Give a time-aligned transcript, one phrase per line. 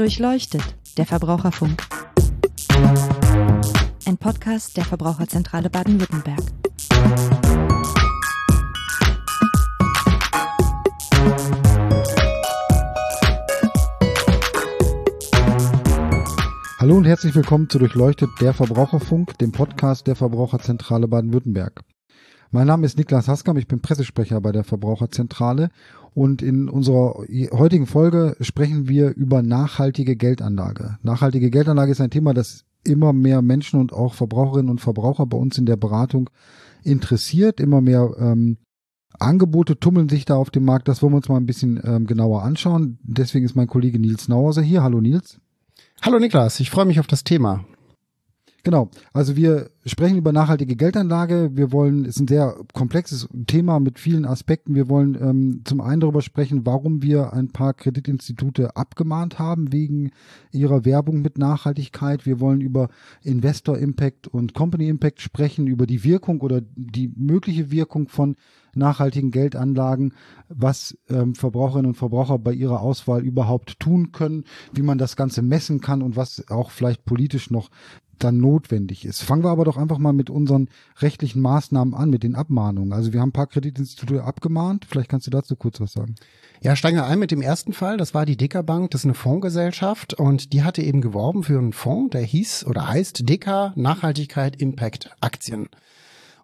[0.00, 0.62] Durchleuchtet,
[0.96, 1.86] der Verbraucherfunk.
[4.06, 6.40] Ein Podcast der Verbraucherzentrale Baden-Württemberg.
[16.78, 21.82] Hallo und herzlich willkommen zu Durchleuchtet der Verbraucherfunk, dem Podcast der Verbraucherzentrale Baden-Württemberg.
[22.52, 25.68] Mein Name ist Niklas Haskam, ich bin Pressesprecher bei der Verbraucherzentrale
[26.14, 30.98] und in unserer heutigen Folge sprechen wir über nachhaltige Geldanlage.
[31.02, 35.36] Nachhaltige Geldanlage ist ein Thema, das immer mehr Menschen und auch Verbraucherinnen und Verbraucher bei
[35.36, 36.30] uns in der Beratung
[36.82, 37.60] interessiert.
[37.60, 38.56] Immer mehr ähm,
[39.18, 40.88] Angebote tummeln sich da auf dem Markt.
[40.88, 42.98] Das wollen wir uns mal ein bisschen ähm, genauer anschauen.
[43.02, 44.82] Deswegen ist mein Kollege Nils Nauhauser hier.
[44.82, 45.40] Hallo Nils.
[46.02, 47.64] Hallo Niklas, ich freue mich auf das Thema.
[48.62, 48.90] Genau.
[49.12, 51.50] Also wir sprechen über nachhaltige Geldanlage.
[51.54, 54.74] Wir wollen, es ist ein sehr komplexes Thema mit vielen Aspekten.
[54.74, 60.10] Wir wollen ähm, zum einen darüber sprechen, warum wir ein paar Kreditinstitute abgemahnt haben wegen
[60.52, 62.26] ihrer Werbung mit Nachhaltigkeit.
[62.26, 62.88] Wir wollen über
[63.22, 68.36] Investor Impact und Company Impact sprechen, über die Wirkung oder die mögliche Wirkung von
[68.74, 70.14] nachhaltigen Geldanlagen,
[70.48, 75.42] was ähm, Verbraucherinnen und Verbraucher bei ihrer Auswahl überhaupt tun können, wie man das Ganze
[75.42, 77.70] messen kann und was auch vielleicht politisch noch
[78.24, 79.22] dann notwendig ist.
[79.22, 80.68] Fangen wir aber doch einfach mal mit unseren
[80.98, 82.92] rechtlichen Maßnahmen an, mit den Abmahnungen.
[82.92, 84.86] Also wir haben ein paar Kreditinstitute abgemahnt.
[84.88, 86.14] Vielleicht kannst du dazu kurz was sagen.
[86.62, 87.96] Ja, steigen wir ein mit dem ersten Fall.
[87.96, 88.90] Das war die Dicker Bank.
[88.90, 92.88] Das ist eine Fondsgesellschaft und die hatte eben geworben für einen Fonds, der hieß oder
[92.88, 95.68] heißt Dicker Nachhaltigkeit Impact Aktien.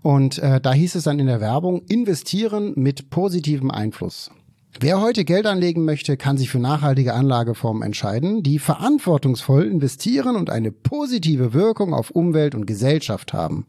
[0.02, 4.30] Und äh, da hieß es dann in der Werbung, investieren mit positivem Einfluss.
[4.78, 10.50] Wer heute Geld anlegen möchte, kann sich für nachhaltige Anlageformen entscheiden, die verantwortungsvoll investieren und
[10.50, 13.66] eine positive Wirkung auf Umwelt und Gesellschaft haben.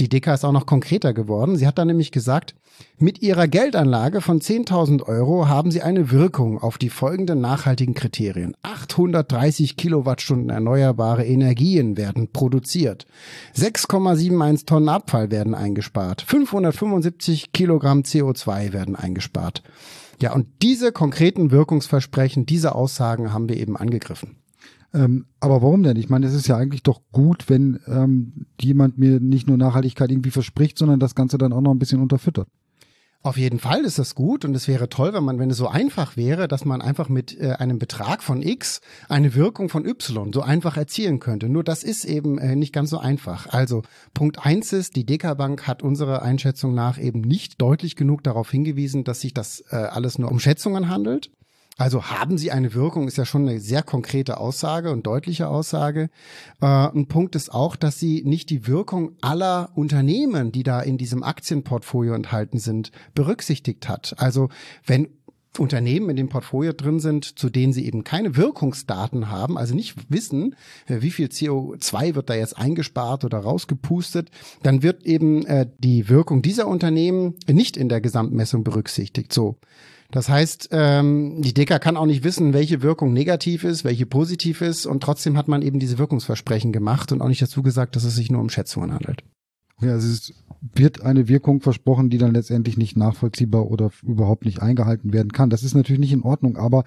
[0.00, 1.56] Die Dicker ist auch noch konkreter geworden.
[1.56, 2.54] Sie hat dann nämlich gesagt,
[2.98, 8.54] mit ihrer Geldanlage von 10.000 Euro haben sie eine Wirkung auf die folgenden nachhaltigen Kriterien.
[8.62, 13.06] 830 Kilowattstunden erneuerbare Energien werden produziert.
[13.54, 16.22] 6,71 Tonnen Abfall werden eingespart.
[16.22, 19.62] 575 Kilogramm CO2 werden eingespart.
[20.20, 24.36] Ja, und diese konkreten Wirkungsversprechen, diese Aussagen haben wir eben angegriffen.
[24.94, 25.96] Ähm, aber warum denn?
[25.96, 30.10] Ich meine, es ist ja eigentlich doch gut, wenn ähm, jemand mir nicht nur Nachhaltigkeit
[30.10, 32.48] irgendwie verspricht, sondern das Ganze dann auch noch ein bisschen unterfüttert.
[33.26, 35.66] Auf jeden Fall ist das gut und es wäre toll, wenn man, wenn es so
[35.66, 40.32] einfach wäre, dass man einfach mit äh, einem Betrag von X eine Wirkung von Y
[40.32, 41.48] so einfach erzielen könnte.
[41.48, 43.48] Nur das ist eben äh, nicht ganz so einfach.
[43.48, 43.82] Also
[44.14, 49.02] Punkt eins ist, die Dekabank hat unserer Einschätzung nach eben nicht deutlich genug darauf hingewiesen,
[49.02, 51.32] dass sich das äh, alles nur um Schätzungen handelt.
[51.76, 56.08] Also haben sie eine Wirkung, ist ja schon eine sehr konkrete Aussage und deutliche Aussage.
[56.62, 60.96] Äh, ein Punkt ist auch, dass sie nicht die Wirkung aller Unternehmen, die da in
[60.96, 64.14] diesem Aktienportfolio enthalten sind, berücksichtigt hat.
[64.18, 64.48] Also
[64.86, 65.08] wenn
[65.58, 70.10] Unternehmen in dem Portfolio drin sind, zu denen sie eben keine Wirkungsdaten haben, also nicht
[70.10, 70.54] wissen,
[70.86, 74.30] äh, wie viel CO2 wird da jetzt eingespart oder rausgepustet,
[74.62, 79.32] dann wird eben äh, die Wirkung dieser Unternehmen nicht in der Gesamtmessung berücksichtigt.
[79.32, 79.58] So.
[80.16, 84.62] Das heißt, ähm, die Dicker kann auch nicht wissen, welche Wirkung negativ ist, welche positiv
[84.62, 88.04] ist und trotzdem hat man eben diese Wirkungsversprechen gemacht und auch nicht dazu gesagt, dass
[88.04, 89.22] es sich nur um Schätzungen handelt.
[89.80, 90.32] Ja, es
[90.74, 95.50] wird eine Wirkung versprochen, die dann letztendlich nicht nachvollziehbar oder überhaupt nicht eingehalten werden kann.
[95.50, 96.84] Das ist natürlich nicht in Ordnung, aber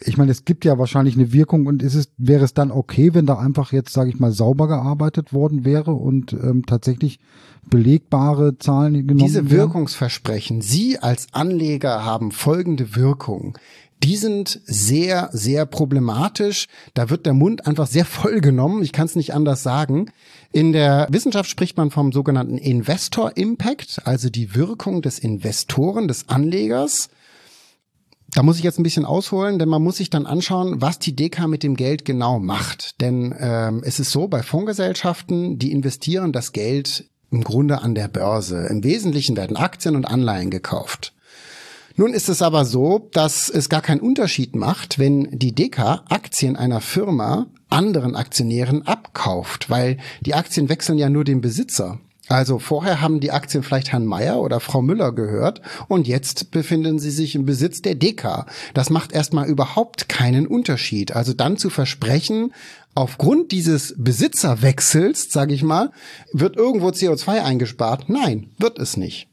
[0.00, 3.12] ich meine, es gibt ja wahrscheinlich eine Wirkung und ist es, wäre es dann okay,
[3.12, 7.20] wenn da einfach jetzt, sage ich mal, sauber gearbeitet worden wäre und ähm, tatsächlich
[7.68, 13.58] belegbare Zahlen genommen Diese Wirkungsversprechen, Sie als Anleger haben folgende Wirkung.
[14.02, 16.68] Die sind sehr, sehr problematisch.
[16.94, 18.82] Da wird der Mund einfach sehr voll genommen.
[18.82, 20.10] Ich kann es nicht anders sagen.
[20.52, 26.28] In der Wissenschaft spricht man vom sogenannten Investor Impact, also die Wirkung des Investoren, des
[26.28, 27.10] Anlegers.
[28.32, 31.14] Da muss ich jetzt ein bisschen ausholen, denn man muss sich dann anschauen, was die
[31.16, 33.00] DK mit dem Geld genau macht.
[33.00, 38.08] Denn ähm, es ist so, bei Fondsgesellschaften, die investieren das Geld im Grunde an der
[38.08, 38.66] Börse.
[38.68, 41.12] Im Wesentlichen werden Aktien und Anleihen gekauft.
[42.00, 46.56] Nun ist es aber so, dass es gar keinen Unterschied macht, wenn die DK Aktien
[46.56, 52.00] einer Firma anderen Aktionären abkauft, weil die Aktien wechseln ja nur den Besitzer.
[52.26, 56.98] Also vorher haben die Aktien vielleicht Herrn Meyer oder Frau Müller gehört und jetzt befinden
[56.98, 58.46] sie sich im Besitz der DK.
[58.72, 61.14] Das macht erstmal überhaupt keinen Unterschied.
[61.14, 62.54] Also dann zu versprechen,
[62.94, 65.90] aufgrund dieses Besitzerwechsels, sage ich mal,
[66.32, 68.08] wird irgendwo CO2 eingespart.
[68.08, 69.29] Nein, wird es nicht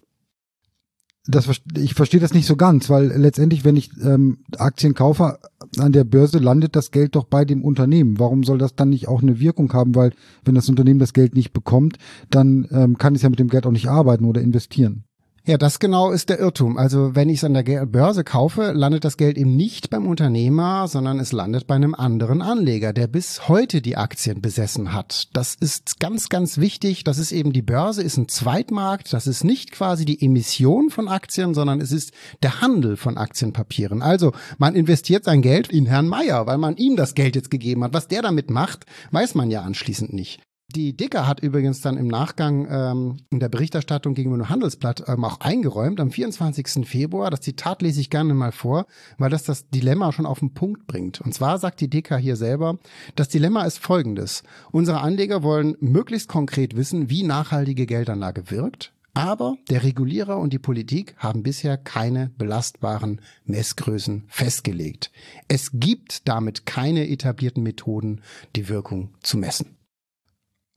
[1.28, 5.40] das, ich verstehe das nicht so ganz, weil letztendlich, wenn ich ähm, Aktien kaufe,
[5.78, 8.20] an der Börse landet das Geld doch bei dem Unternehmen.
[8.20, 9.96] Warum soll das dann nicht auch eine Wirkung haben?
[9.96, 10.14] Weil
[10.46, 11.98] wenn das Unternehmen das Geld nicht bekommt,
[12.30, 15.04] dann ähm, kann es ja mit dem Geld auch nicht arbeiten oder investieren.
[15.48, 16.78] Ja, das genau ist der Irrtum.
[16.78, 20.90] Also wenn ich es an der Börse kaufe, landet das Geld eben nicht beim Unternehmer,
[20.90, 25.30] sondern es landet bei einem anderen Anleger, der bis heute die Aktien besessen hat.
[25.32, 27.06] Das ist ganz, ganz wichtig.
[27.06, 29.14] Das ist eben die Börse, ist ein Zweitmarkt.
[29.14, 32.12] Das ist nicht quasi die Emission von Aktien, sondern es ist
[32.44, 34.02] der Handel von Aktienpapieren.
[34.02, 37.86] Also man investiert sein Geld in Herrn Meier, weil man ihm das Geld jetzt gegeben
[37.86, 37.94] hat.
[37.94, 40.42] Was der damit macht, weiß man ja anschließend nicht.
[40.76, 45.24] Die Dicker hat übrigens dann im Nachgang ähm, in der Berichterstattung gegenüber dem Handelsblatt ähm,
[45.24, 46.86] auch eingeräumt, am 24.
[46.86, 48.86] Februar, das Zitat lese ich gerne mal vor,
[49.18, 51.22] weil das das Dilemma schon auf den Punkt bringt.
[51.22, 52.80] Und zwar sagt die Dicker hier selber,
[53.16, 54.44] das Dilemma ist folgendes.
[54.70, 60.60] Unsere Anleger wollen möglichst konkret wissen, wie nachhaltige Geldanlage wirkt, aber der Regulierer und die
[60.60, 65.12] Politik haben bisher keine belastbaren Messgrößen festgelegt.
[65.48, 68.22] Es gibt damit keine etablierten Methoden,
[68.58, 69.77] die Wirkung zu messen.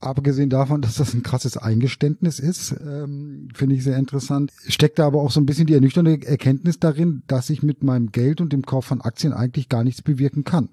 [0.00, 5.06] Abgesehen davon, dass das ein krasses Eingeständnis ist, ähm, finde ich sehr interessant, steckt da
[5.06, 8.52] aber auch so ein bisschen die ernüchternde Erkenntnis darin, dass ich mit meinem Geld und
[8.52, 10.70] dem Kauf von Aktien eigentlich gar nichts bewirken kann.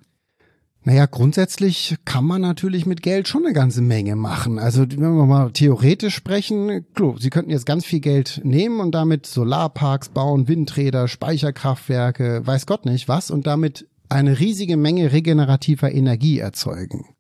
[0.88, 4.58] Naja, grundsätzlich kann man natürlich mit Geld schon eine ganze Menge machen.
[4.58, 8.96] Also wenn wir mal theoretisch sprechen, klar, Sie könnten jetzt ganz viel Geld nehmen und
[8.96, 15.92] damit Solarparks bauen, Windräder, Speicherkraftwerke, weiß Gott nicht was, und damit eine riesige Menge regenerativer
[15.92, 17.17] Energie erzeugen.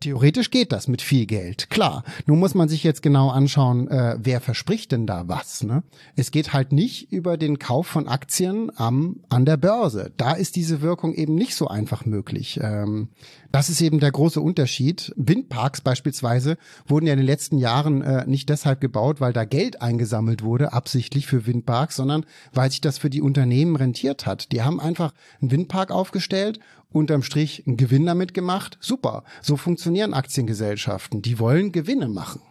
[0.00, 2.04] Theoretisch geht das mit viel Geld, klar.
[2.24, 5.62] Nun muss man sich jetzt genau anschauen, äh, wer verspricht denn da was.
[5.62, 5.82] Ne?
[6.16, 10.10] Es geht halt nicht über den Kauf von Aktien am, an der Börse.
[10.16, 12.58] Da ist diese Wirkung eben nicht so einfach möglich.
[12.62, 13.08] Ähm,
[13.52, 15.12] das ist eben der große Unterschied.
[15.16, 16.56] Windparks beispielsweise
[16.86, 20.72] wurden ja in den letzten Jahren äh, nicht deshalb gebaut, weil da Geld eingesammelt wurde,
[20.72, 22.24] absichtlich für Windparks, sondern
[22.54, 24.50] weil sich das für die Unternehmen rentiert hat.
[24.52, 25.12] Die haben einfach
[25.42, 26.58] einen Windpark aufgestellt
[26.92, 28.78] unterm Strich einen Gewinn damit gemacht.
[28.80, 29.24] Super.
[29.42, 31.22] So funktionieren Aktiengesellschaften.
[31.22, 32.42] Die wollen Gewinne machen.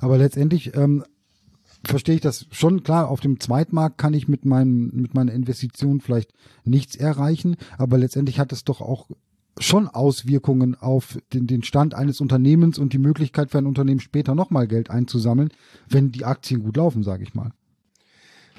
[0.00, 1.04] Aber letztendlich ähm,
[1.84, 3.08] verstehe ich das schon klar.
[3.08, 6.32] Auf dem Zweitmarkt kann ich mit meinem mit meiner Investition vielleicht
[6.64, 9.08] nichts erreichen, aber letztendlich hat es doch auch
[9.60, 14.36] schon Auswirkungen auf den, den Stand eines Unternehmens und die Möglichkeit für ein Unternehmen später
[14.36, 15.50] nochmal Geld einzusammeln,
[15.88, 17.52] wenn die Aktien gut laufen, sage ich mal.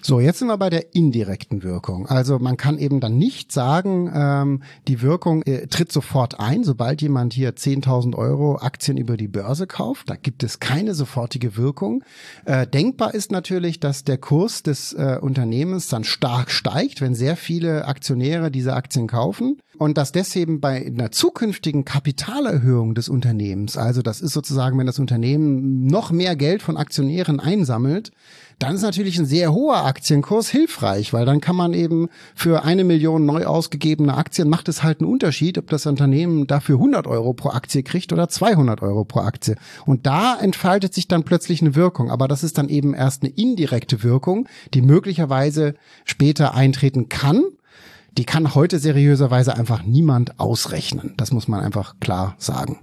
[0.02, 2.08] So, jetzt sind wir bei der indirekten Wirkung.
[2.08, 7.02] Also man kann eben dann nicht sagen, ähm, die Wirkung äh, tritt sofort ein, sobald
[7.02, 10.10] jemand hier 10.000 Euro Aktien über die Börse kauft.
[10.10, 12.04] Da gibt es keine sofortige Wirkung.
[12.46, 17.36] Äh, denkbar ist natürlich, dass der Kurs des äh, Unternehmens dann stark steigt, wenn sehr
[17.36, 24.02] viele Aktionäre diese Aktien kaufen und dass deswegen bei einer zukünftigen Kapitalerhöhung des Unternehmens, also
[24.02, 28.12] das ist sozusagen, wenn das Unternehmen noch mehr Geld von Aktionären einsammelt,
[28.60, 32.84] dann ist natürlich ein sehr hoher Aktienkurs hilfreich, weil dann kann man eben für eine
[32.84, 37.34] Million neu ausgegebene Aktien macht es halt einen Unterschied, ob das Unternehmen dafür 100 Euro
[37.34, 39.56] pro Aktie kriegt oder 200 Euro pro Aktie.
[39.86, 42.12] Und da entfaltet sich dann plötzlich eine Wirkung.
[42.12, 47.44] Aber das ist dann eben erst eine indirekte Wirkung, die möglicherweise später eintreten kann.
[48.18, 51.14] Die kann heute seriöserweise einfach niemand ausrechnen.
[51.16, 52.80] Das muss man einfach klar sagen.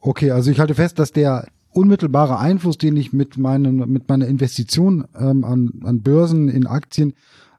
[0.00, 4.26] Okay, also ich halte fest, dass der unmittelbare Einfluss, den ich mit, meinen, mit meiner
[4.26, 7.14] Investition ähm, an, an Börsen in Aktien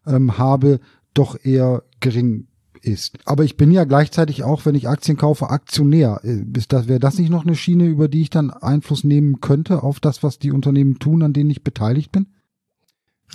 [0.08, 0.80] ähm, habe,
[1.14, 2.48] doch eher gering
[2.82, 3.18] ist.
[3.26, 6.22] Aber ich bin ja gleichzeitig auch, wenn ich Aktien kaufe, Aktionär.
[6.24, 9.42] Äh, ist das, wäre das nicht noch eine Schiene, über die ich dann Einfluss nehmen
[9.42, 12.28] könnte auf das, was die Unternehmen tun, an denen ich beteiligt bin?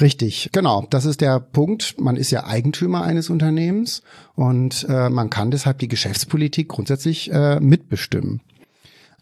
[0.00, 0.86] Richtig, genau.
[0.88, 2.00] Das ist der Punkt.
[2.00, 4.02] Man ist ja Eigentümer eines Unternehmens
[4.34, 8.40] und äh, man kann deshalb die Geschäftspolitik grundsätzlich äh, mitbestimmen.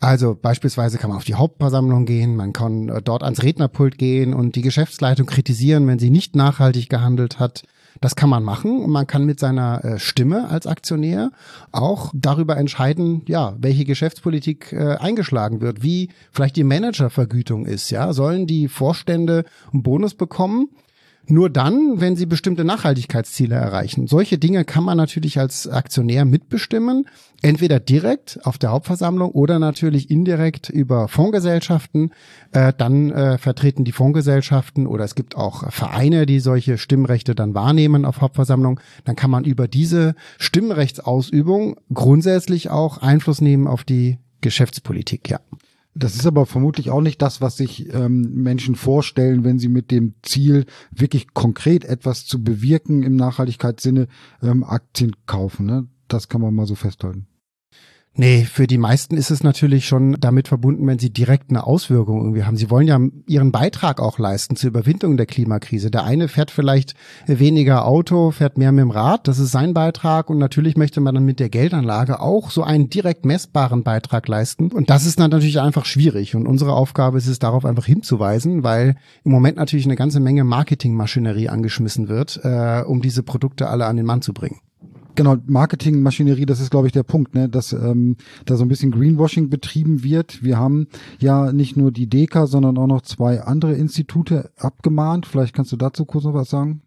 [0.00, 4.32] Also beispielsweise kann man auf die Hauptversammlung gehen, man kann äh, dort ans Rednerpult gehen
[4.32, 7.64] und die Geschäftsleitung kritisieren, wenn sie nicht nachhaltig gehandelt hat.
[8.00, 11.32] Das kann man machen und man kann mit seiner äh, Stimme als Aktionär
[11.72, 18.12] auch darüber entscheiden, ja, welche Geschäftspolitik äh, eingeschlagen wird, wie vielleicht die Managervergütung ist, ja,
[18.12, 20.68] sollen die Vorstände einen Bonus bekommen?
[21.30, 24.06] Nur dann, wenn sie bestimmte Nachhaltigkeitsziele erreichen.
[24.06, 27.06] Solche Dinge kann man natürlich als Aktionär mitbestimmen,
[27.42, 32.12] entweder direkt auf der Hauptversammlung oder natürlich indirekt über Fondsgesellschaften.
[32.52, 37.52] Äh, dann äh, vertreten die Fondsgesellschaften oder es gibt auch Vereine, die solche Stimmrechte dann
[37.54, 38.80] wahrnehmen auf Hauptversammlung.
[39.04, 45.40] Dann kann man über diese Stimmrechtsausübung grundsätzlich auch Einfluss nehmen auf die Geschäftspolitik, ja.
[45.98, 49.90] Das ist aber vermutlich auch nicht das, was sich ähm, Menschen vorstellen, wenn sie mit
[49.90, 54.06] dem Ziel, wirklich konkret etwas zu bewirken im Nachhaltigkeitssinne,
[54.40, 55.66] ähm, Aktien kaufen.
[55.66, 55.88] Ne?
[56.06, 57.26] Das kann man mal so festhalten.
[58.20, 62.18] Nee, für die meisten ist es natürlich schon damit verbunden, wenn sie direkt eine Auswirkung
[62.18, 62.56] irgendwie haben.
[62.56, 62.98] Sie wollen ja
[63.28, 65.88] ihren Beitrag auch leisten zur Überwindung der Klimakrise.
[65.92, 66.94] Der eine fährt vielleicht
[67.28, 71.14] weniger Auto, fährt mehr mit dem Rad, das ist sein Beitrag und natürlich möchte man
[71.14, 75.30] dann mit der Geldanlage auch so einen direkt messbaren Beitrag leisten und das ist dann
[75.30, 79.86] natürlich einfach schwierig und unsere Aufgabe ist es darauf einfach hinzuweisen, weil im Moment natürlich
[79.86, 84.32] eine ganze Menge Marketingmaschinerie angeschmissen wird, äh, um diese Produkte alle an den Mann zu
[84.32, 84.58] bringen.
[85.14, 87.48] Genau, Marketingmaschinerie, das ist, glaube ich, der Punkt, ne?
[87.48, 90.42] dass ähm, da so ein bisschen Greenwashing betrieben wird.
[90.44, 90.86] Wir haben
[91.18, 95.26] ja nicht nur die DECA, sondern auch noch zwei andere Institute abgemahnt.
[95.26, 96.82] Vielleicht kannst du dazu kurz noch was sagen?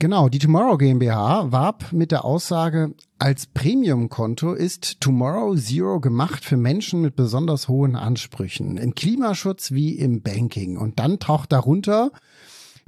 [0.00, 6.56] Genau, die Tomorrow GmbH warb mit der Aussage, als Premium-Konto ist Tomorrow Zero gemacht für
[6.56, 10.78] Menschen mit besonders hohen Ansprüchen, im Klimaschutz wie im Banking.
[10.78, 12.10] Und dann taucht darunter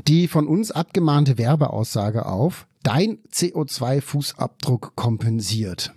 [0.07, 5.93] die von uns abgemahnte Werbeaussage auf, dein CO2-Fußabdruck kompensiert.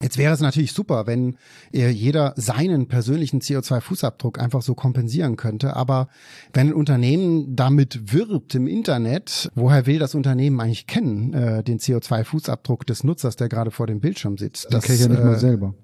[0.00, 1.36] Jetzt wäre es natürlich super, wenn
[1.72, 5.74] jeder seinen persönlichen CO2-Fußabdruck einfach so kompensieren könnte.
[5.74, 6.08] Aber
[6.52, 11.78] wenn ein Unternehmen damit wirbt im Internet, woher will das Unternehmen eigentlich kennen, äh, den
[11.78, 14.66] CO2-Fußabdruck des Nutzers, der gerade vor dem Bildschirm sitzt?
[14.70, 15.74] Das kenne ich ja nicht äh, mal selber.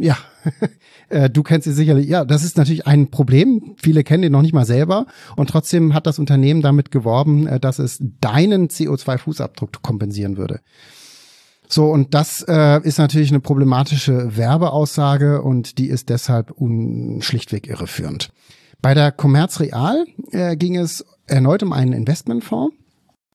[0.00, 0.16] Ja,
[1.08, 2.08] äh, du kennst sie sicherlich.
[2.08, 3.74] Ja, das ist natürlich ein Problem.
[3.76, 5.06] Viele kennen den noch nicht mal selber.
[5.36, 10.60] Und trotzdem hat das Unternehmen damit geworben, äh, dass es deinen CO2-Fußabdruck kompensieren würde.
[11.68, 16.54] So, und das äh, ist natürlich eine problematische Werbeaussage und die ist deshalb
[17.20, 18.30] schlichtweg irreführend.
[18.80, 22.74] Bei der Commerz Real äh, ging es erneut um einen Investmentfonds.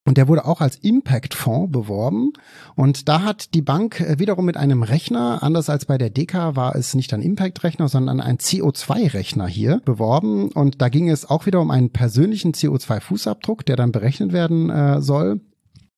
[0.06, 2.34] Und der wurde auch als Impact-Fonds beworben.
[2.76, 6.56] Und da hat die Bank äh, wiederum mit einem Rechner, anders als bei der DK,
[6.56, 10.50] war es nicht ein Impact-Rechner, sondern ein CO2-Rechner hier beworben.
[10.52, 15.02] Und da ging es auch wieder um einen persönlichen CO2-Fußabdruck, der dann berechnet werden äh,
[15.02, 15.40] soll.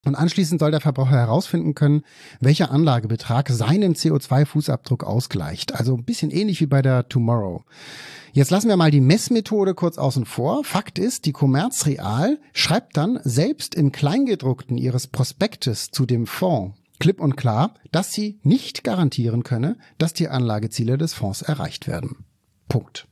[0.06, 2.04] Und anschließend soll der Verbraucher herausfinden können,
[2.40, 5.76] welcher Anlagebetrag seinen CO2-Fußabdruck ausgleicht.
[5.76, 7.64] Also ein bisschen ähnlich wie bei der Tomorrow.
[8.32, 10.64] Jetzt lassen wir mal die Messmethode kurz außen vor.
[10.64, 16.76] Fakt ist, die Commerz Real schreibt dann selbst im Kleingedruckten ihres Prospektes zu dem Fonds
[17.00, 22.26] klipp und klar, dass sie nicht garantieren könne, dass die Anlageziele des Fonds erreicht werden.
[22.68, 23.08] Punkt.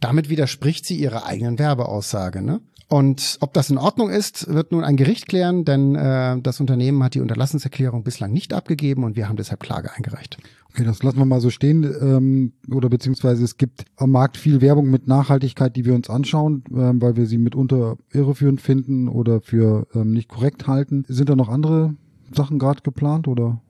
[0.00, 2.42] Damit widerspricht sie ihrer eigenen Werbeaussage.
[2.42, 2.60] Ne?
[2.88, 7.02] Und ob das in Ordnung ist, wird nun ein Gericht klären, denn äh, das Unternehmen
[7.02, 10.38] hat die Unterlassenserklärung bislang nicht abgegeben und wir haben deshalb Klage eingereicht.
[10.70, 11.84] Okay, das lassen wir mal so stehen.
[11.84, 16.64] Ähm, oder beziehungsweise es gibt am Markt viel Werbung mit Nachhaltigkeit, die wir uns anschauen,
[16.70, 21.04] ähm, weil wir sie mitunter irreführend finden oder für ähm, nicht korrekt halten.
[21.08, 21.94] Sind da noch andere
[22.34, 23.60] Sachen gerade geplant oder?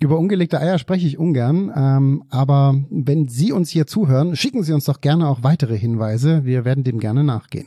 [0.00, 4.72] Über ungelegte Eier spreche ich ungern, ähm, aber wenn Sie uns hier zuhören, schicken Sie
[4.72, 6.44] uns doch gerne auch weitere Hinweise.
[6.44, 7.66] Wir werden dem gerne nachgehen.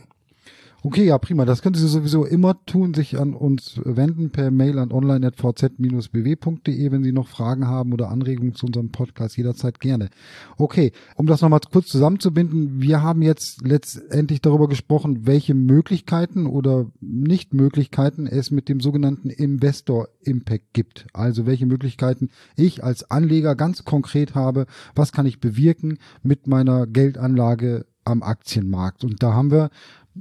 [0.83, 1.45] Okay, ja, prima.
[1.45, 7.03] Das können Sie sowieso immer tun, sich an uns wenden per Mail an online.vz-bw.de, wenn
[7.03, 10.09] Sie noch Fragen haben oder Anregungen zu unserem Podcast, jederzeit gerne.
[10.57, 16.87] Okay, um das nochmal kurz zusammenzubinden, wir haben jetzt letztendlich darüber gesprochen, welche Möglichkeiten oder
[16.99, 21.05] Nichtmöglichkeiten es mit dem sogenannten Investor Impact gibt.
[21.13, 26.87] Also welche Möglichkeiten ich als Anleger ganz konkret habe, was kann ich bewirken mit meiner
[26.87, 29.03] Geldanlage am Aktienmarkt.
[29.03, 29.69] Und da haben wir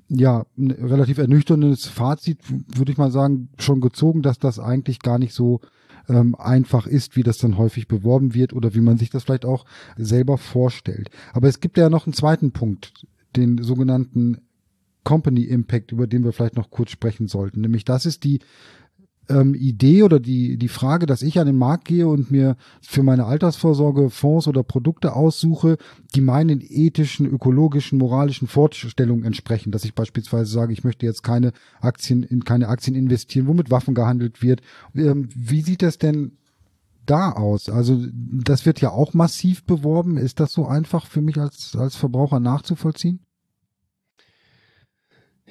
[0.08, 5.18] ja, ein relativ ernüchterndes Fazit, würde ich mal sagen, schon gezogen, dass das eigentlich gar
[5.18, 5.60] nicht so
[6.08, 9.44] ähm, einfach ist, wie das dann häufig beworben wird oder wie man sich das vielleicht
[9.44, 9.64] auch
[9.96, 11.10] selber vorstellt.
[11.32, 13.06] Aber es gibt ja noch einen zweiten Punkt,
[13.36, 14.38] den sogenannten
[15.04, 17.60] Company Impact, über den wir vielleicht noch kurz sprechen sollten.
[17.62, 18.40] Nämlich das ist die
[19.30, 23.02] ähm, Idee oder die, die Frage, dass ich an den Markt gehe und mir für
[23.02, 25.76] meine Altersvorsorge Fonds oder Produkte aussuche,
[26.14, 29.72] die meinen ethischen, ökologischen, moralischen Vorstellungen entsprechen.
[29.72, 33.94] Dass ich beispielsweise sage, ich möchte jetzt keine Aktien in keine Aktien investieren, womit Waffen
[33.94, 34.60] gehandelt wird.
[34.94, 36.32] Ähm, wie sieht das denn
[37.06, 37.68] da aus?
[37.68, 40.16] Also das wird ja auch massiv beworben.
[40.16, 43.20] Ist das so einfach für mich als, als Verbraucher nachzuvollziehen?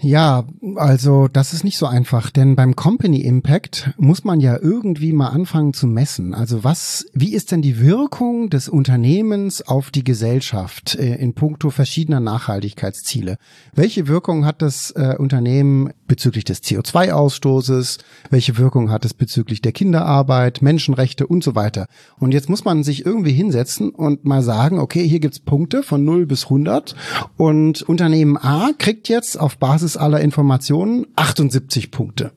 [0.02, 5.12] Ja, also das ist nicht so einfach, denn beim Company Impact muss man ja irgendwie
[5.12, 6.34] mal anfangen zu messen.
[6.34, 11.70] Also was, wie ist denn die Wirkung des Unternehmens auf die Gesellschaft äh, in puncto
[11.70, 13.38] verschiedener Nachhaltigkeitsziele?
[13.74, 17.98] Welche Wirkung hat das äh, Unternehmen bezüglich des CO2-Ausstoßes?
[18.30, 21.88] Welche Wirkung hat es bezüglich der Kinderarbeit, Menschenrechte und so weiter?
[22.20, 26.06] Und jetzt muss man sich irgendwie hinsetzen und mal sagen, okay, hier gibt's Punkte von
[26.06, 26.96] 0 bis 100
[27.36, 32.32] und Unternehmen A kriegt jetzt auf Basis Basis aller Informationen 78 Punkte.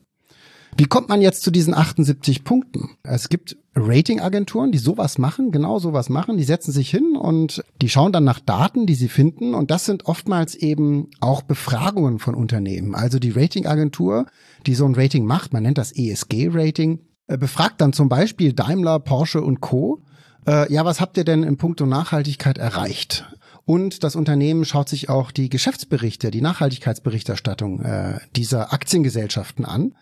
[0.75, 2.97] Wie kommt man jetzt zu diesen 78 Punkten?
[3.03, 6.37] Es gibt Ratingagenturen, die sowas machen, genau sowas machen.
[6.37, 9.53] Die setzen sich hin und die schauen dann nach Daten, die sie finden.
[9.53, 12.95] Und das sind oftmals eben auch Befragungen von Unternehmen.
[12.95, 14.25] Also die Ratingagentur,
[14.65, 18.99] die so ein Rating macht, man nennt das ESG-Rating, äh, befragt dann zum Beispiel Daimler,
[18.99, 20.01] Porsche und Co
[20.45, 23.25] Äh, ja, was habt ihr denn in puncto Nachhaltigkeit erreicht?
[23.65, 29.95] Und das Unternehmen schaut sich auch die Geschäftsberichte, die Nachhaltigkeitsberichterstattung äh, dieser Aktiengesellschaften an.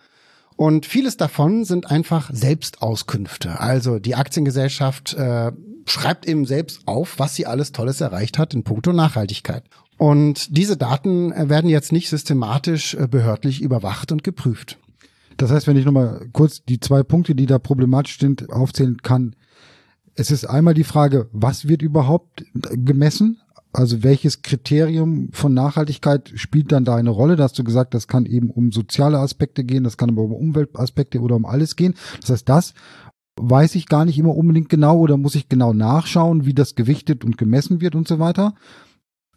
[0.56, 3.60] Und vieles davon sind einfach Selbstauskünfte.
[3.60, 5.52] Also die Aktiengesellschaft äh,
[5.86, 9.64] schreibt eben selbst auf, was sie alles Tolles erreicht hat in puncto Nachhaltigkeit.
[9.98, 14.80] Und diese Daten äh, werden jetzt nicht systematisch äh, behördlich überwacht und geprüft.
[15.38, 19.36] Das heißt, wenn ich nochmal kurz die zwei Punkte, die da problematisch sind, aufzählen kann.
[20.16, 23.40] Es ist einmal die Frage, was wird überhaupt gemessen?
[23.74, 27.36] Also welches Kriterium von Nachhaltigkeit spielt dann da eine Rolle?
[27.36, 30.34] Da hast du gesagt, das kann eben um soziale Aspekte gehen, das kann aber um
[30.34, 31.96] Umweltaspekte oder um alles gehen.
[32.20, 32.74] Das heißt, das
[33.38, 37.24] weiß ich gar nicht immer unbedingt genau oder muss ich genau nachschauen, wie das gewichtet
[37.24, 38.56] und gemessen wird und so weiter.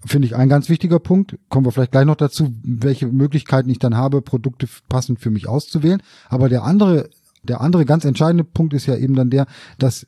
[0.05, 1.39] Finde ich ein ganz wichtiger Punkt.
[1.49, 5.49] Kommen wir vielleicht gleich noch dazu, welche Möglichkeiten ich dann habe, Produkte passend für mich
[5.49, 6.03] auszuwählen.
[6.29, 7.09] Aber der andere,
[7.43, 9.47] der andere ganz entscheidende Punkt ist ja eben dann der,
[9.79, 10.07] dass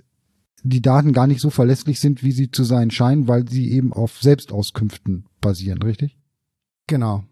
[0.62, 3.92] die Daten gar nicht so verlässlich sind, wie sie zu sein scheinen, weil sie eben
[3.92, 6.16] auf Selbstauskünften basieren, richtig?
[6.86, 7.24] Genau.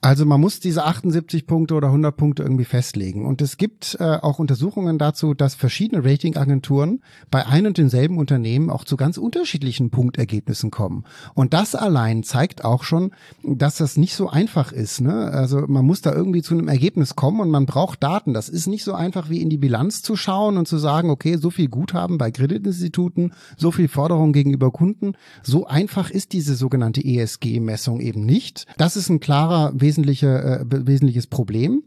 [0.00, 3.24] Also man muss diese 78 Punkte oder 100 Punkte irgendwie festlegen.
[3.24, 8.70] Und es gibt äh, auch Untersuchungen dazu, dass verschiedene Ratingagenturen bei ein und denselben Unternehmen
[8.70, 11.04] auch zu ganz unterschiedlichen Punktergebnissen kommen.
[11.34, 13.12] Und das allein zeigt auch schon,
[13.42, 15.00] dass das nicht so einfach ist.
[15.00, 15.12] Ne?
[15.12, 18.34] Also man muss da irgendwie zu einem Ergebnis kommen und man braucht Daten.
[18.34, 21.36] Das ist nicht so einfach wie in die Bilanz zu schauen und zu sagen, okay,
[21.36, 25.14] so viel Guthaben bei Kreditinstituten, so viel Forderung gegenüber Kunden.
[25.42, 28.66] So einfach ist diese sogenannte ESG-Messung eben nicht.
[28.76, 31.84] Das ist ein klarer wesentliche, äh, wesentliches Problem.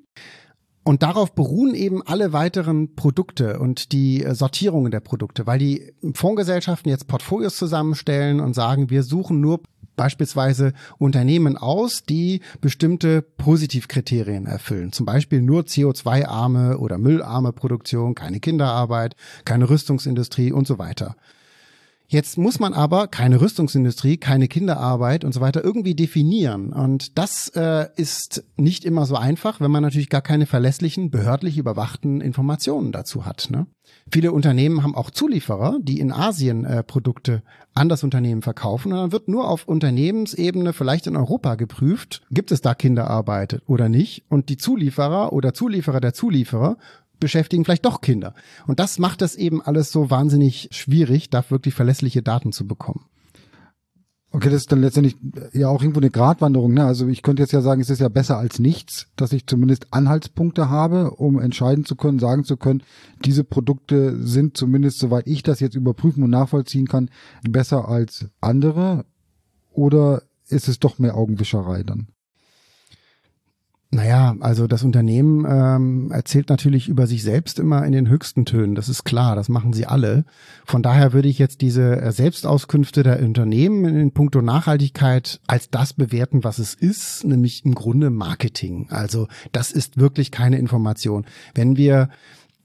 [0.83, 5.93] Und darauf beruhen eben alle weiteren Produkte und die äh, Sortierungen der Produkte, weil die
[6.13, 9.61] Fondsgesellschaften jetzt Portfolios zusammenstellen und sagen, wir suchen nur
[9.97, 14.93] beispielsweise Unternehmen aus, die bestimmte Positivkriterien erfüllen.
[14.93, 21.17] Zum Beispiel nur CO2-arme oder müllarme Produktion, keine Kinderarbeit, keine Rüstungsindustrie und so weiter.
[22.11, 26.73] Jetzt muss man aber keine Rüstungsindustrie, keine Kinderarbeit und so weiter irgendwie definieren.
[26.73, 31.59] Und das äh, ist nicht immer so einfach, wenn man natürlich gar keine verlässlichen, behördlich
[31.59, 33.49] überwachten Informationen dazu hat.
[33.51, 33.67] Ne?
[34.11, 37.43] Viele Unternehmen haben auch Zulieferer, die in Asien äh, Produkte
[37.75, 38.91] an das Unternehmen verkaufen.
[38.91, 43.87] Und dann wird nur auf Unternehmensebene, vielleicht in Europa geprüft, gibt es da Kinderarbeit oder
[43.87, 44.23] nicht.
[44.29, 46.77] Und die Zulieferer oder Zulieferer der Zulieferer
[47.19, 48.33] beschäftigen vielleicht doch Kinder.
[48.67, 53.05] Und das macht das eben alles so wahnsinnig schwierig, da wirklich verlässliche Daten zu bekommen.
[54.31, 55.15] Okay, das ist dann letztendlich
[55.53, 56.75] ja auch irgendwo eine Gratwanderung.
[56.75, 56.85] Ne?
[56.85, 59.87] Also ich könnte jetzt ja sagen, es ist ja besser als nichts, dass ich zumindest
[59.91, 62.83] Anhaltspunkte habe, um entscheiden zu können, sagen zu können,
[63.25, 67.09] diese Produkte sind zumindest, soweit ich das jetzt überprüfen und nachvollziehen kann,
[67.49, 69.05] besser als andere.
[69.71, 72.09] Oder ist es doch mehr Augenwischerei dann?
[73.91, 78.75] Naja, also das Unternehmen ähm, erzählt natürlich über sich selbst immer in den höchsten Tönen.
[78.75, 80.25] Das ist klar, das machen sie alle.
[80.63, 85.93] Von daher würde ich jetzt diese äh, Selbstauskünfte der Unternehmen in puncto Nachhaltigkeit als das
[85.93, 88.85] bewerten, was es ist, nämlich im Grunde Marketing.
[88.91, 91.25] Also das ist wirklich keine Information.
[91.55, 92.09] Wenn wir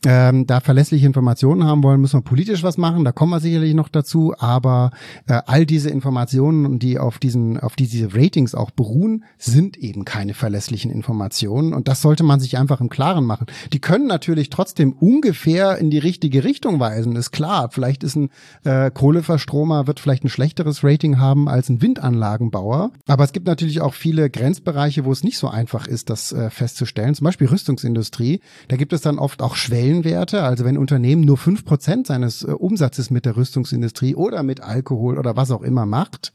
[0.04, 3.04] ähm, da verlässliche Informationen haben wollen, müssen wir politisch was machen.
[3.04, 4.34] Da kommen wir sicherlich noch dazu.
[4.38, 4.90] Aber
[5.26, 10.34] äh, all diese Informationen, die auf diesen, auf diese Ratings auch beruhen, sind eben keine
[10.34, 11.72] verlässlichen Informationen.
[11.72, 13.46] Und das sollte man sich einfach im Klaren machen.
[13.72, 17.16] Die können natürlich trotzdem ungefähr in die richtige Richtung weisen.
[17.16, 17.70] Ist klar.
[17.70, 18.30] Vielleicht ist ein
[18.64, 22.90] äh, Kohleverstromer wird vielleicht ein schlechteres Rating haben als ein Windanlagenbauer.
[23.06, 26.50] Aber es gibt natürlich auch viele Grenzbereiche, wo es nicht so einfach ist, das äh,
[26.50, 27.14] festzustellen.
[27.14, 28.40] Zum Beispiel Rüstungsindustrie.
[28.68, 32.42] Da gibt es dann oft auch Schwellen Schwellenwerte, also wenn Unternehmen nur fünf Prozent seines
[32.42, 36.32] äh, Umsatzes mit der Rüstungsindustrie oder mit Alkohol oder was auch immer macht,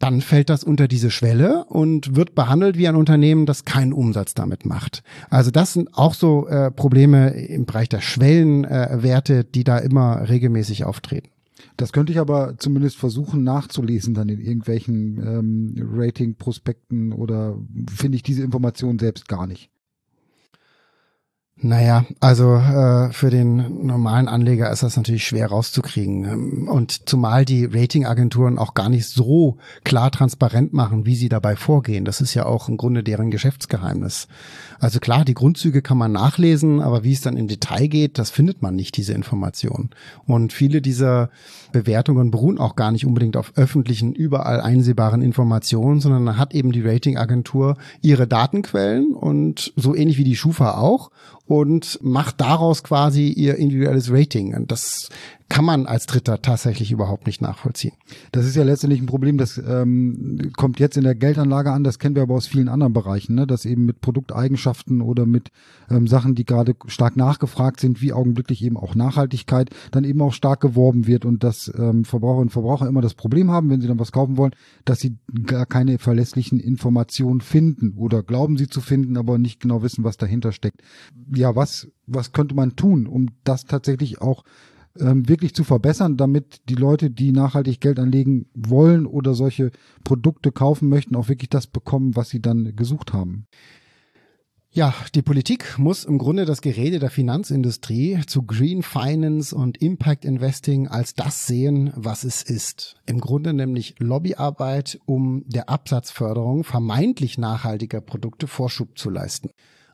[0.00, 4.34] dann fällt das unter diese Schwelle und wird behandelt wie ein Unternehmen, das keinen Umsatz
[4.34, 5.02] damit macht.
[5.28, 10.28] Also das sind auch so äh, Probleme im Bereich der Schwellenwerte, äh, die da immer
[10.28, 11.30] regelmäßig auftreten.
[11.76, 17.56] Das könnte ich aber zumindest versuchen nachzulesen dann in irgendwelchen ähm, Rating-Prospekten oder
[17.92, 19.70] finde ich diese Information selbst gar nicht.
[21.60, 26.24] Naja, also äh, für den normalen Anleger ist das natürlich schwer rauszukriegen.
[26.24, 31.56] Ähm, und zumal die Ratingagenturen auch gar nicht so klar transparent machen, wie sie dabei
[31.56, 32.04] vorgehen.
[32.04, 34.28] Das ist ja auch im Grunde deren Geschäftsgeheimnis.
[34.78, 38.30] Also klar, die Grundzüge kann man nachlesen, aber wie es dann im Detail geht, das
[38.30, 39.90] findet man nicht, diese Information.
[40.26, 41.28] Und viele dieser
[41.72, 46.82] Bewertungen beruhen auch gar nicht unbedingt auf öffentlichen, überall einsehbaren Informationen, sondern hat eben die
[46.82, 51.10] Ratingagentur ihre Datenquellen und so ähnlich wie die Schufa auch
[51.48, 54.54] und macht daraus quasi ihr individuelles Rating.
[54.54, 55.08] Und das
[55.48, 57.94] kann man als Dritter tatsächlich überhaupt nicht nachvollziehen.
[58.32, 61.98] Das ist ja letztendlich ein Problem, das ähm, kommt jetzt in der Geldanlage an, das
[61.98, 63.46] kennen wir aber aus vielen anderen Bereichen, ne?
[63.46, 65.50] dass eben mit Produkteigenschaften oder mit
[65.90, 70.34] ähm, Sachen, die gerade stark nachgefragt sind, wie augenblicklich eben auch Nachhaltigkeit, dann eben auch
[70.34, 73.88] stark geworben wird und dass ähm, Verbraucherinnen und Verbraucher immer das Problem haben, wenn sie
[73.88, 78.80] dann was kaufen wollen, dass sie gar keine verlässlichen Informationen finden oder glauben sie zu
[78.80, 80.82] finden, aber nicht genau wissen, was dahinter steckt.
[81.34, 84.44] Ja, was, was könnte man tun, um das tatsächlich auch
[84.98, 89.70] ähm, wirklich zu verbessern, damit die Leute, die nachhaltig Geld anlegen wollen oder solche
[90.04, 93.46] Produkte kaufen möchten, auch wirklich das bekommen, was sie dann gesucht haben.
[94.78, 100.24] Ja, die Politik muss im Grunde das Gerede der Finanzindustrie zu Green Finance und Impact
[100.24, 102.94] Investing als das sehen, was es ist.
[103.04, 109.50] Im Grunde nämlich Lobbyarbeit, um der Absatzförderung vermeintlich nachhaltiger Produkte Vorschub zu leisten.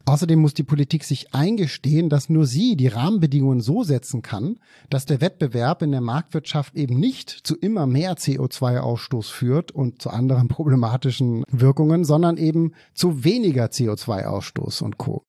[0.06, 4.58] Außerdem muss die Politik sich eingestehen, dass nur sie die Rahmenbedingungen so setzen kann,
[4.90, 10.10] dass der Wettbewerb in der Marktwirtschaft eben nicht zu immer mehr CO2-Ausstoß führt und zu
[10.10, 15.22] anderen problematischen Wirkungen, sondern eben zu weniger CO2-Ausstoß und Co.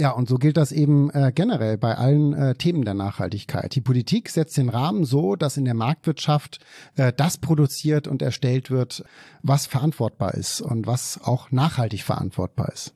[0.00, 3.74] Ja, und so gilt das eben äh, generell bei allen äh, Themen der Nachhaltigkeit.
[3.74, 6.58] Die Politik setzt den Rahmen so, dass in der Marktwirtschaft
[6.96, 9.04] äh, das produziert und erstellt wird,
[9.42, 12.94] was verantwortbar ist und was auch nachhaltig verantwortbar ist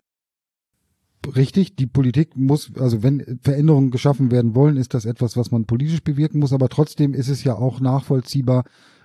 [1.34, 5.64] richtig, die Politik muss, also wenn Veränderungen geschaffen werden wollen, ist das etwas, was man
[5.64, 8.64] politisch bewirken muss, aber trotzdem ist es ja auch nachvollziehbar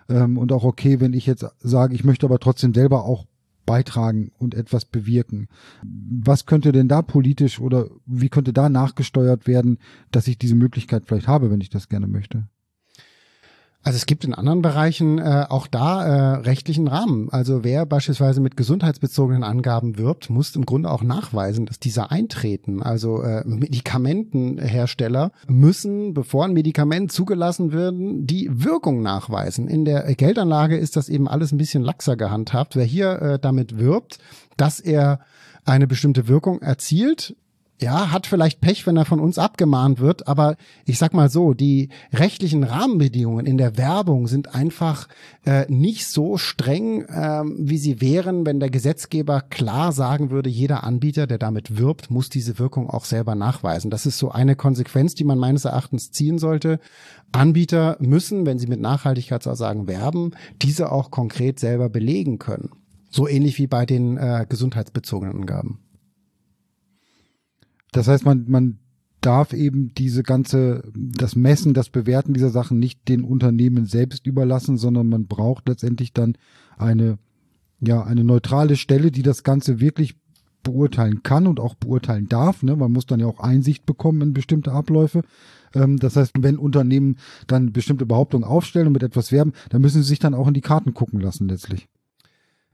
[0.09, 3.25] ähm, und auch okay, wenn ich jetzt sage, ich möchte aber trotzdem selber auch
[3.65, 5.47] beitragen und etwas bewirken.
[5.83, 9.79] Was könnte denn da politisch oder wie könnte da nachgesteuert werden,
[10.11, 12.47] dass ich diese Möglichkeit vielleicht habe, wenn ich das gerne möchte?
[13.83, 17.29] Also es gibt in anderen Bereichen äh, auch da äh, rechtlichen Rahmen.
[17.29, 22.81] Also wer beispielsweise mit gesundheitsbezogenen Angaben wirbt, muss im Grunde auch nachweisen, dass diese eintreten.
[22.81, 29.67] Also äh, Medikamentenhersteller müssen, bevor ein Medikament zugelassen wird, die Wirkung nachweisen.
[29.67, 32.77] In der Geldanlage ist das eben alles ein bisschen laxer gehandhabt.
[32.77, 34.19] Wer hier äh, damit wirbt,
[34.55, 35.19] dass er
[35.65, 37.35] eine bestimmte Wirkung erzielt,
[37.81, 40.55] ja, hat vielleicht Pech, wenn er von uns abgemahnt wird, aber
[40.85, 45.07] ich sag mal so, die rechtlichen Rahmenbedingungen in der Werbung sind einfach
[45.45, 50.83] äh, nicht so streng, ähm, wie sie wären, wenn der Gesetzgeber klar sagen würde, jeder
[50.83, 53.91] Anbieter, der damit wirbt, muss diese Wirkung auch selber nachweisen.
[53.91, 56.79] Das ist so eine Konsequenz, die man meines Erachtens ziehen sollte.
[57.33, 60.31] Anbieter müssen, wenn sie mit Nachhaltigkeitsaussagen werben,
[60.61, 62.69] diese auch konkret selber belegen können.
[63.09, 65.82] So ähnlich wie bei den äh, gesundheitsbezogenen Angaben.
[67.93, 68.79] Das heißt, man, man
[69.21, 74.77] darf eben diese ganze, das Messen, das Bewerten dieser Sachen nicht den Unternehmen selbst überlassen,
[74.77, 76.35] sondern man braucht letztendlich dann
[76.77, 77.17] eine,
[77.79, 80.15] ja, eine neutrale Stelle, die das Ganze wirklich
[80.63, 82.63] beurteilen kann und auch beurteilen darf.
[82.63, 82.75] Ne?
[82.75, 85.21] Man muss dann ja auch Einsicht bekommen in bestimmte Abläufe.
[85.73, 90.01] Ähm, das heißt, wenn Unternehmen dann bestimmte Behauptungen aufstellen und mit etwas werben, dann müssen
[90.01, 91.87] sie sich dann auch in die Karten gucken lassen letztlich.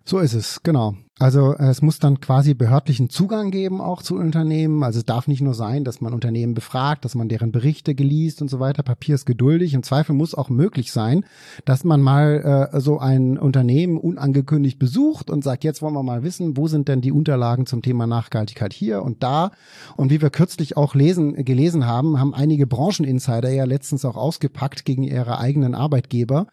[0.05, 0.95] So ist es, genau.
[1.21, 4.83] Also es muss dann quasi behördlichen Zugang geben auch zu Unternehmen.
[4.83, 8.41] Also es darf nicht nur sein, dass man Unternehmen befragt, dass man deren Berichte geliest
[8.41, 8.83] und so weiter.
[8.83, 9.73] Papier ist geduldig.
[9.73, 11.25] Im Zweifel muss auch möglich sein,
[11.65, 16.23] dass man mal äh, so ein Unternehmen unangekündigt besucht und sagt, jetzt wollen wir mal
[16.23, 19.51] wissen, wo sind denn die Unterlagen zum Thema Nachhaltigkeit hier und da.
[19.97, 24.85] Und wie wir kürzlich auch lesen, gelesen haben, haben einige Brancheninsider ja letztens auch ausgepackt
[24.85, 26.47] gegen ihre eigenen Arbeitgeber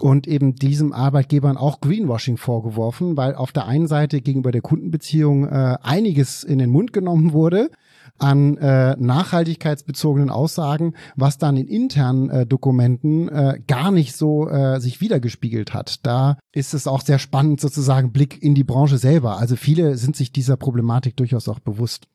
[0.00, 5.46] und eben diesem Arbeitgebern auch Greenwashing vorgeworfen, weil auf der einen Seite gegenüber der Kundenbeziehung
[5.46, 7.70] äh, einiges in den Mund genommen wurde
[8.18, 14.80] an äh, nachhaltigkeitsbezogenen Aussagen, was dann in internen äh, Dokumenten äh, gar nicht so äh,
[14.80, 16.04] sich wiedergespiegelt hat.
[16.04, 19.38] Da ist es auch sehr spannend sozusagen Blick in die Branche selber.
[19.38, 22.08] Also viele sind sich dieser Problematik durchaus auch bewusst.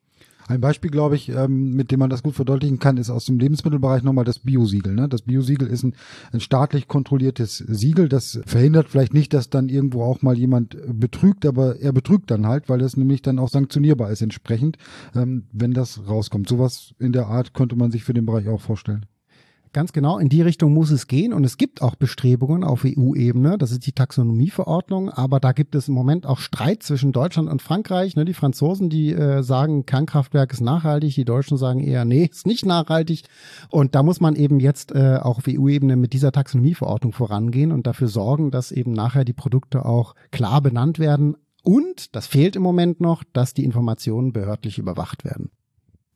[0.48, 3.40] Ein Beispiel, glaube ich, ähm, mit dem man das gut verdeutlichen kann, ist aus dem
[3.40, 4.94] Lebensmittelbereich nochmal das Biosiegel.
[4.94, 5.08] Ne?
[5.08, 5.94] Das Biosiegel ist ein,
[6.40, 8.10] staatlich kontrolliertes Siegel.
[8.10, 12.48] Das verhindert vielleicht nicht, dass dann irgendwo auch mal jemand betrügt, aber er betrügt dann
[12.48, 14.78] halt, weil es nämlich dann auch sanktionierbar ist entsprechend,
[15.16, 16.50] ähm, wenn das rauskommt.
[16.50, 19.06] Sowas in der Art könnte man sich für den Bereich auch vorstellen.
[19.74, 23.58] Ganz genau, in die Richtung muss es gehen und es gibt auch Bestrebungen auf EU-Ebene,
[23.58, 27.60] das ist die Taxonomieverordnung, aber da gibt es im Moment auch Streit zwischen Deutschland und
[27.60, 28.16] Frankreich.
[28.16, 28.24] Ne?
[28.24, 32.68] Die Franzosen, die äh, sagen, Kernkraftwerk ist nachhaltig, die Deutschen sagen eher, nee, ist nicht
[32.68, 33.24] nachhaltig
[33.70, 37.88] und da muss man eben jetzt äh, auch auf EU-Ebene mit dieser Taxonomieverordnung vorangehen und
[37.88, 42.62] dafür sorgen, dass eben nachher die Produkte auch klar benannt werden und, das fehlt im
[42.62, 45.50] Moment noch, dass die Informationen behördlich überwacht werden.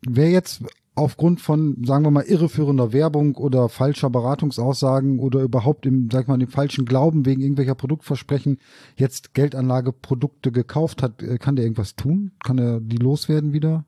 [0.02, 0.64] Wer jetzt
[0.98, 6.28] aufgrund von, sagen wir mal, irreführender Werbung oder falscher Beratungsaussagen oder überhaupt im, sag ich
[6.28, 8.58] mal, dem falschen Glauben wegen irgendwelcher Produktversprechen
[8.96, 12.32] jetzt Geldanlageprodukte gekauft hat, äh, kann der irgendwas tun?
[12.44, 13.86] Kann er die loswerden wieder?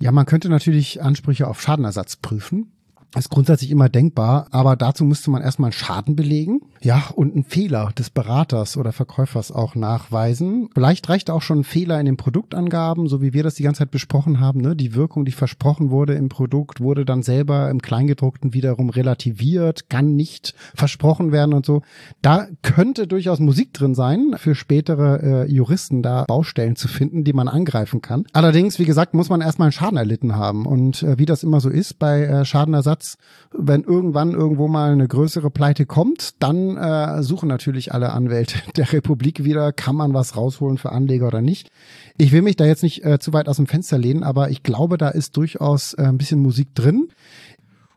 [0.00, 2.72] Ja, man könnte natürlich Ansprüche auf Schadenersatz prüfen.
[3.16, 7.44] Ist grundsätzlich immer denkbar, aber dazu müsste man erstmal einen Schaden belegen, ja, und einen
[7.44, 10.68] Fehler des Beraters oder Verkäufers auch nachweisen.
[10.74, 13.80] Vielleicht reicht auch schon ein Fehler in den Produktangaben, so wie wir das die ganze
[13.80, 14.60] Zeit besprochen haben.
[14.60, 14.76] Ne?
[14.76, 20.14] Die Wirkung, die versprochen wurde im Produkt, wurde dann selber im Kleingedruckten wiederum relativiert, kann
[20.16, 21.82] nicht versprochen werden und so.
[22.22, 27.32] Da könnte durchaus Musik drin sein, für spätere äh, Juristen da Baustellen zu finden, die
[27.32, 28.24] man angreifen kann.
[28.32, 30.66] Allerdings, wie gesagt, muss man erstmal einen Schaden erlitten haben.
[30.66, 33.03] Und äh, wie das immer so ist bei äh, Schadenersatz,
[33.52, 38.92] wenn irgendwann irgendwo mal eine größere Pleite kommt, dann äh, suchen natürlich alle Anwälte der
[38.92, 41.70] Republik wieder, kann man was rausholen für Anleger oder nicht.
[42.18, 44.62] Ich will mich da jetzt nicht äh, zu weit aus dem Fenster lehnen, aber ich
[44.62, 47.08] glaube, da ist durchaus äh, ein bisschen Musik drin.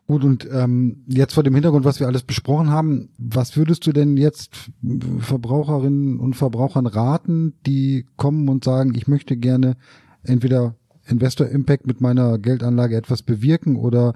[0.08, 3.92] Gut, und ähm, jetzt vor dem Hintergrund, was wir alles besprochen haben, was würdest du
[3.92, 4.70] denn jetzt
[5.18, 9.76] Verbraucherinnen und Verbrauchern raten, die kommen und sagen, ich möchte gerne
[10.22, 10.76] entweder
[11.08, 14.14] Investor Impact mit meiner Geldanlage etwas bewirken oder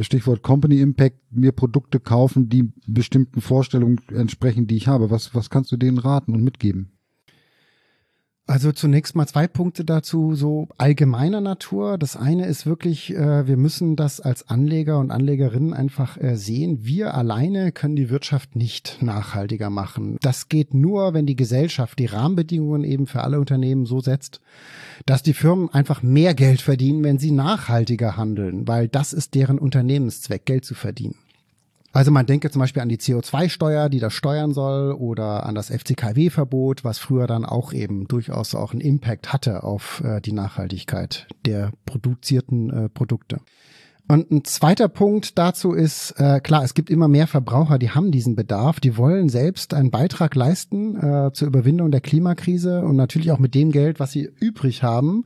[0.00, 5.10] Stichwort Company Impact, mir Produkte kaufen, die bestimmten Vorstellungen entsprechen, die ich habe.
[5.10, 6.97] Was, was kannst du denen raten und mitgeben?
[8.48, 11.98] Also zunächst mal zwei Punkte dazu, so allgemeiner Natur.
[11.98, 16.78] Das eine ist wirklich, äh, wir müssen das als Anleger und Anlegerinnen einfach äh, sehen.
[16.80, 20.16] Wir alleine können die Wirtschaft nicht nachhaltiger machen.
[20.22, 24.40] Das geht nur, wenn die Gesellschaft die Rahmenbedingungen eben für alle Unternehmen so setzt,
[25.04, 29.58] dass die Firmen einfach mehr Geld verdienen, wenn sie nachhaltiger handeln, weil das ist deren
[29.58, 31.16] Unternehmenszweck, Geld zu verdienen.
[31.92, 35.70] Also man denke zum Beispiel an die CO2-Steuer, die das steuern soll, oder an das
[35.70, 41.26] FCKW-Verbot, was früher dann auch eben durchaus auch einen Impact hatte auf äh, die Nachhaltigkeit
[41.46, 43.38] der produzierten äh, Produkte.
[44.10, 48.10] Und ein zweiter Punkt dazu ist, äh, klar, es gibt immer mehr Verbraucher, die haben
[48.10, 53.32] diesen Bedarf, die wollen selbst einen Beitrag leisten äh, zur Überwindung der Klimakrise und natürlich
[53.32, 55.24] auch mit dem Geld, was sie übrig haben,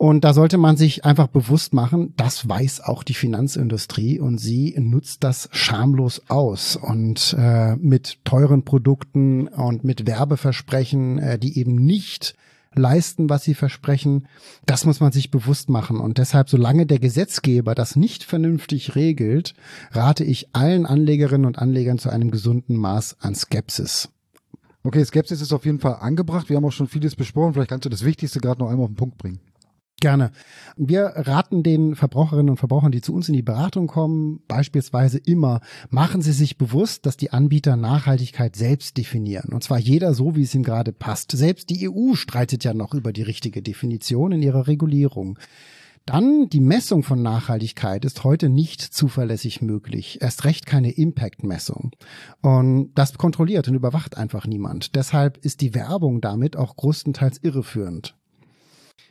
[0.00, 4.74] und da sollte man sich einfach bewusst machen, das weiß auch die Finanzindustrie und sie
[4.78, 11.74] nutzt das schamlos aus und äh, mit teuren Produkten und mit Werbeversprechen, äh, die eben
[11.74, 12.34] nicht
[12.74, 14.26] leisten, was sie versprechen.
[14.64, 16.00] Das muss man sich bewusst machen.
[16.00, 19.52] Und deshalb, solange der Gesetzgeber das nicht vernünftig regelt,
[19.90, 24.08] rate ich allen Anlegerinnen und Anlegern zu einem gesunden Maß an Skepsis.
[24.82, 26.48] Okay, Skepsis ist auf jeden Fall angebracht.
[26.48, 27.52] Wir haben auch schon vieles besprochen.
[27.52, 29.40] Vielleicht kannst du das Wichtigste gerade noch einmal auf den Punkt bringen.
[30.00, 30.30] Gerne.
[30.78, 35.60] Wir raten den Verbraucherinnen und Verbrauchern, die zu uns in die Beratung kommen, beispielsweise immer,
[35.90, 39.52] machen Sie sich bewusst, dass die Anbieter Nachhaltigkeit selbst definieren.
[39.52, 41.32] Und zwar jeder so, wie es ihm gerade passt.
[41.32, 45.38] Selbst die EU streitet ja noch über die richtige Definition in ihrer Regulierung.
[46.06, 50.22] Dann die Messung von Nachhaltigkeit ist heute nicht zuverlässig möglich.
[50.22, 51.92] Erst recht keine Impact-Messung.
[52.40, 54.96] Und das kontrolliert und überwacht einfach niemand.
[54.96, 58.16] Deshalb ist die Werbung damit auch größtenteils irreführend.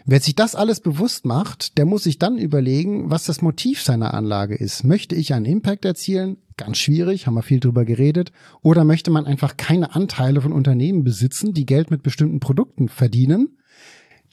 [0.06, 4.14] Wer sich das alles bewusst macht, der muss sich dann überlegen, was das Motiv seiner
[4.14, 4.84] Anlage ist.
[4.84, 6.38] Möchte ich einen Impact erzielen?
[6.58, 8.32] Ganz schwierig, haben wir viel drüber geredet.
[8.62, 13.58] Oder möchte man einfach keine Anteile von Unternehmen besitzen, die Geld mit bestimmten Produkten verdienen?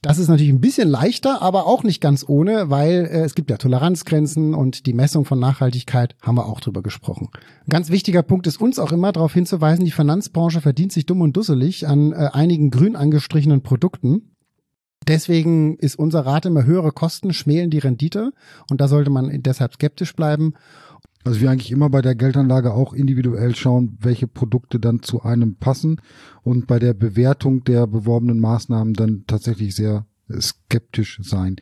[0.02, 3.50] Das ist natürlich ein bisschen leichter, aber auch nicht ganz ohne, weil äh, es gibt
[3.50, 7.28] ja Toleranzgrenzen und die Messung von Nachhaltigkeit haben wir auch drüber gesprochen.
[7.66, 11.22] Ein ganz wichtiger Punkt ist uns auch immer darauf hinzuweisen, die Finanzbranche verdient sich dumm
[11.22, 14.35] und dusselig an äh, einigen grün angestrichenen Produkten.
[15.08, 18.32] Deswegen ist unser Rat immer höhere Kosten schmälen die Rendite
[18.70, 20.54] und da sollte man deshalb skeptisch bleiben.
[21.24, 25.56] Also wir eigentlich immer bei der Geldanlage auch individuell schauen, welche Produkte dann zu einem
[25.56, 26.00] passen
[26.42, 30.06] und bei der Bewertung der beworbenen Maßnahmen dann tatsächlich sehr
[30.40, 31.56] skeptisch sein.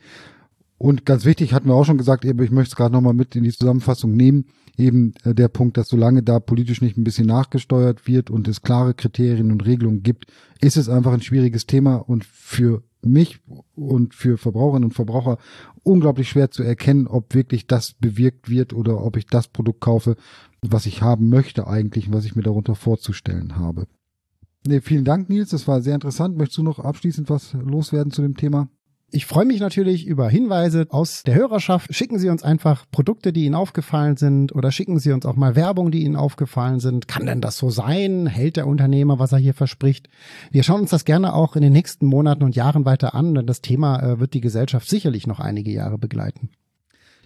[0.77, 3.35] Und ganz wichtig, hatten wir auch schon gesagt, eben, ich möchte es gerade nochmal mit
[3.35, 4.45] in die Zusammenfassung nehmen,
[4.77, 8.61] eben äh, der Punkt, dass solange da politisch nicht ein bisschen nachgesteuert wird und es
[8.61, 10.25] klare Kriterien und Regelungen gibt,
[10.59, 13.39] ist es einfach ein schwieriges Thema und für mich
[13.75, 15.37] und für Verbraucherinnen und Verbraucher
[15.83, 20.15] unglaublich schwer zu erkennen, ob wirklich das bewirkt wird oder ob ich das Produkt kaufe,
[20.61, 23.87] was ich haben möchte eigentlich, was ich mir darunter vorzustellen habe.
[24.67, 25.49] Nee, vielen Dank, Nils.
[25.49, 26.37] Das war sehr interessant.
[26.37, 28.67] Möchtest du noch abschließend was loswerden zu dem Thema?
[29.11, 31.93] Ich freue mich natürlich über Hinweise aus der Hörerschaft.
[31.93, 35.55] Schicken Sie uns einfach Produkte, die Ihnen aufgefallen sind oder schicken Sie uns auch mal
[35.55, 37.07] Werbung, die Ihnen aufgefallen sind.
[37.07, 38.25] Kann denn das so sein?
[38.25, 40.09] Hält der Unternehmer, was er hier verspricht?
[40.51, 43.45] Wir schauen uns das gerne auch in den nächsten Monaten und Jahren weiter an, denn
[43.45, 46.49] das Thema äh, wird die Gesellschaft sicherlich noch einige Jahre begleiten.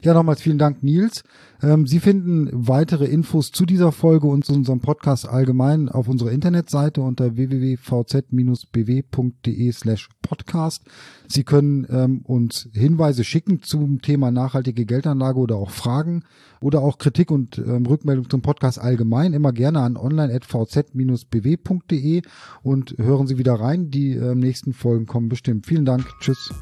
[0.02, 1.24] Ja, nochmals vielen Dank, Nils.
[1.62, 6.32] Ähm, Sie finden weitere Infos zu dieser Folge und zu unserem Podcast allgemein auf unserer
[6.32, 10.86] Internetseite unter www.vz-bw.de slash podcast.
[11.28, 16.24] Sie können ähm, uns Hinweise schicken zum Thema nachhaltige Geldanlage oder auch Fragen
[16.62, 22.22] oder auch Kritik und ähm, Rückmeldung zum Podcast allgemein immer gerne an online.vz-bw.de
[22.64, 23.92] und hören Sie wieder rein.
[23.92, 25.66] Die ähm, nächsten Folgen kommen bestimmt.
[25.66, 26.06] Vielen Dank.
[26.22, 26.54] Tschüss.